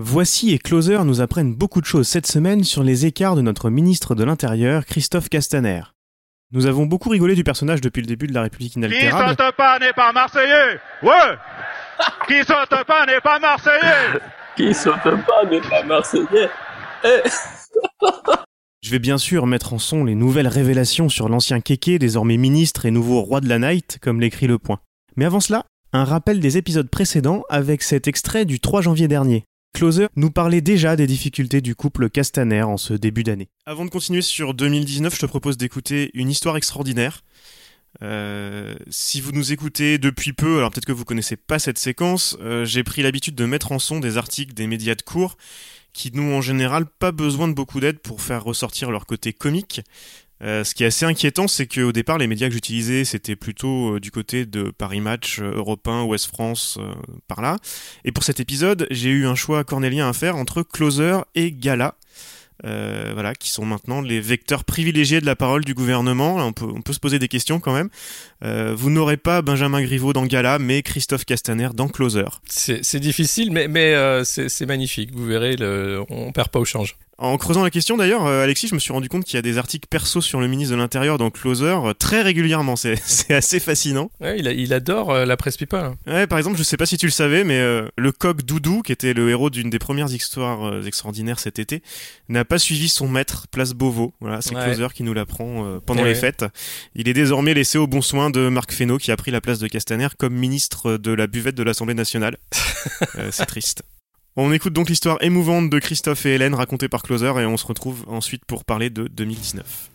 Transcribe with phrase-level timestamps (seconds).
[0.00, 3.68] Voici et Closer nous apprennent beaucoup de choses cette semaine sur les écarts de notre
[3.68, 5.82] ministre de l'Intérieur, Christophe Castaner.
[6.52, 9.30] Nous avons beaucoup rigolé du personnage depuis le début de la République Qui inaltérable.
[9.30, 11.34] saute pas n'est pas Marseillais Ouais
[12.28, 14.20] Qui saute pas n'est pas Marseillais
[14.56, 16.48] Qui saute pas n'est pas marseillais.
[17.04, 17.28] Eh,
[18.80, 22.86] Je vais bien sûr mettre en son les nouvelles révélations sur l'ancien Kéké, désormais ministre
[22.86, 24.78] et nouveau roi de la night, comme l'écrit Le Point.
[25.16, 29.42] Mais avant cela, un rappel des épisodes précédents avec cet extrait du 3 janvier dernier.
[29.72, 33.48] Closer nous parlait déjà des difficultés du couple Castaner en ce début d'année.
[33.66, 37.22] Avant de continuer sur 2019, je te propose d'écouter une histoire extraordinaire.
[38.02, 42.36] Euh, si vous nous écoutez depuis peu, alors peut-être que vous connaissez pas cette séquence,
[42.40, 45.36] euh, j'ai pris l'habitude de mettre en son des articles des médias de cours
[45.92, 49.80] qui n'ont en général pas besoin de beaucoup d'aide pour faire ressortir leur côté comique.
[50.42, 53.94] Euh, ce qui est assez inquiétant, c'est qu'au départ, les médias que j'utilisais, c'était plutôt
[53.94, 56.92] euh, du côté de Paris Match, euh, Europe 1, Ouest France, euh,
[57.26, 57.56] par là.
[58.04, 61.94] Et pour cet épisode, j'ai eu un choix cornélien à faire entre Closer et Gala.
[62.64, 66.36] Voilà, qui sont maintenant les vecteurs privilégiés de la parole du gouvernement.
[66.44, 67.88] On, peut, on peut se poser des questions quand même.
[68.74, 72.24] Vous n'aurez pas Benjamin Griveaux dans Gala, mais Christophe Castaner dans Closer.
[72.48, 75.12] C'est difficile, mais, mais c'est c'est magnifique.
[75.14, 76.96] Vous verrez, le, on perd pas au change.
[77.20, 79.42] En creusant la question d'ailleurs, euh, Alexis, je me suis rendu compte qu'il y a
[79.42, 82.76] des articles perso sur le ministre de l'Intérieur dans Closer euh, très régulièrement.
[82.76, 84.10] C'est c'est assez fascinant.
[84.20, 85.80] Ouais, il, a- il adore euh, la presse people.
[85.80, 85.96] hein.
[86.06, 87.58] Ouais, par exemple, je sais pas si tu le savais, mais
[87.96, 91.82] le coq Doudou, qui était le héros d'une des premières histoires extraordinaires cet été,
[92.28, 94.14] n'a pas suivi son maître, place Beauvau.
[94.20, 94.64] Voilà, c'est Ouais.
[94.64, 96.44] Closer qui nous l'apprend pendant Ouais, les fêtes.
[96.94, 99.58] Il est désormais laissé au bon soin de Marc Fesneau, qui a pris la place
[99.58, 102.36] de Castaner comme ministre de la buvette de l'Assemblée nationale.
[103.32, 103.82] C'est triste.
[104.40, 107.66] On écoute donc l'histoire émouvante de Christophe et Hélène racontée par Closer et on se
[107.66, 109.90] retrouve ensuite pour parler de 2019.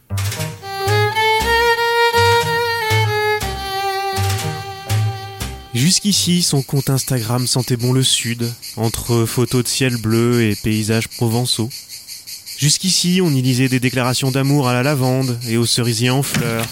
[5.74, 11.08] Jusqu'ici, son compte Instagram sentait bon le sud, entre photos de ciel bleu et paysages
[11.08, 11.70] provençaux.
[12.58, 16.68] Jusqu'ici, on y lisait des déclarations d'amour à la lavande et aux cerisiers en fleurs.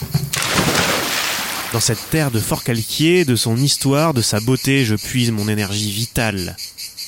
[1.72, 5.48] Dans cette terre de fort calquier, de son histoire, de sa beauté, je puise mon
[5.48, 6.58] énergie vitale.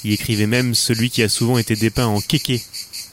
[0.03, 2.61] Y écrivait même celui qui a souvent été dépeint en kéké.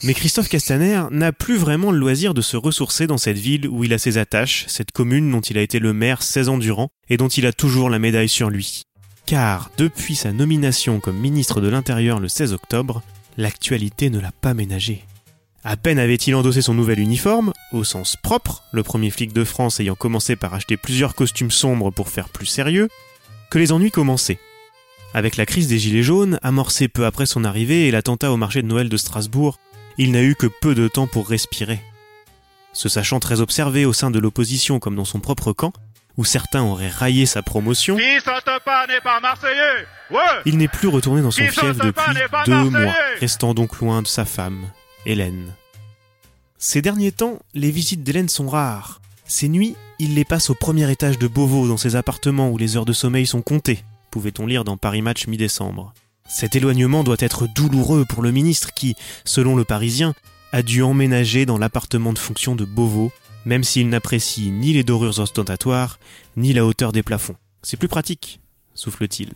[0.03, 3.83] Mais Christophe Castaner n'a plus vraiment le loisir de se ressourcer dans cette ville où
[3.83, 6.89] il a ses attaches, cette commune dont il a été le maire 16 ans durant
[7.09, 8.83] et dont il a toujours la médaille sur lui.
[9.25, 13.03] Car depuis sa nomination comme ministre de l'Intérieur le 16 octobre,
[13.37, 15.05] l'actualité ne l'a pas ménagé.
[15.63, 19.79] À peine avait-il endossé son nouvel uniforme, au sens propre, le premier flic de France
[19.79, 22.89] ayant commencé par acheter plusieurs costumes sombres pour faire plus sérieux,
[23.51, 24.39] que les ennuis commençaient.
[25.13, 28.61] Avec la crise des Gilets jaunes, amorcée peu après son arrivée et l'attentat au marché
[28.61, 29.57] de Noël de Strasbourg,
[29.97, 31.81] il n'a eu que peu de temps pour respirer.
[32.71, 35.73] Se sachant très observé au sein de l'opposition comme dans son propre camp,
[36.15, 40.67] où certains auraient raillé sa promotion, Qui saute pas n'est pas Marseillais Ouais il n'est
[40.69, 44.23] plus retourné dans son Qui fief depuis pas deux mois, restant donc loin de sa
[44.23, 44.65] femme,
[45.05, 45.53] Hélène.
[46.57, 49.01] Ces derniers temps, les visites d'Hélène sont rares.
[49.25, 52.77] Ces nuits, il les passe au premier étage de Beauvau, dans ses appartements où les
[52.77, 55.93] heures de sommeil sont comptées, pouvait-on lire dans Paris Match mi-décembre.
[56.27, 58.95] Cet éloignement doit être douloureux pour le ministre qui,
[59.25, 60.13] selon le Parisien,
[60.51, 63.11] a dû emménager dans l'appartement de fonction de Beauvau,
[63.45, 65.99] même s'il n'apprécie ni les dorures ostentatoires,
[66.37, 67.35] ni la hauteur des plafonds.
[67.63, 68.39] C'est plus pratique,
[68.75, 69.33] souffle-t-il.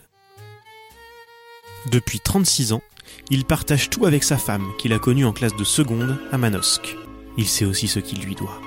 [1.91, 2.81] Depuis 36 ans,
[3.29, 6.95] il partage tout avec sa femme, qu'il a connue en classe de seconde à Manosque.
[7.37, 8.61] Il sait aussi ce qu'il lui doit.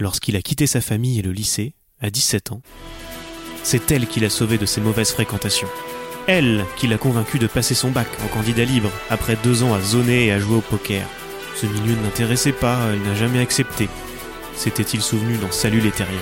[0.00, 2.62] Lorsqu'il a quitté sa famille et le lycée, à 17 ans,
[3.62, 5.68] c'est elle qui l'a sauvé de ses mauvaises fréquentations.
[6.26, 9.80] Elle qui l'a convaincu de passer son bac en candidat libre après deux ans à
[9.80, 11.06] zoner et à jouer au poker.
[11.54, 13.88] Ce milieu ne l'intéressait pas, elle n'a jamais accepté.
[14.54, 16.20] S'était-il souvenu dans Salut les terriens?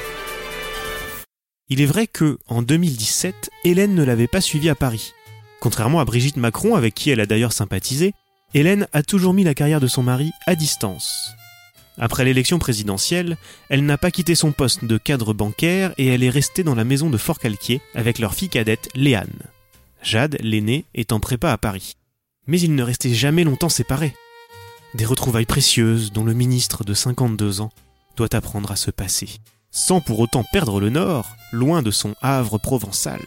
[1.69, 5.13] Il est vrai que, en 2017, Hélène ne l'avait pas suivi à Paris.
[5.61, 8.13] Contrairement à Brigitte Macron, avec qui elle a d'ailleurs sympathisé,
[8.55, 11.35] Hélène a toujours mis la carrière de son mari à distance.
[11.99, 16.31] Après l'élection présidentielle, elle n'a pas quitté son poste de cadre bancaire et elle est
[16.31, 19.31] restée dans la maison de Fort-Calquier avec leur fille cadette Léane.
[20.03, 21.97] Jade, l'aînée, est en prépa à Paris.
[22.47, 24.15] Mais ils ne restaient jamais longtemps séparés.
[24.95, 27.73] Des retrouvailles précieuses dont le ministre de 52 ans
[28.17, 29.29] doit apprendre à se passer,
[29.71, 33.21] sans pour autant perdre le nord, loin de son havre provençal.